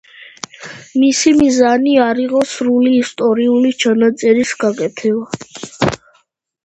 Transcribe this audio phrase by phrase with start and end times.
[1.01, 5.93] მისი მიზანი არ იყო სრული ისტორიული ჩანაწერის გაკეთება.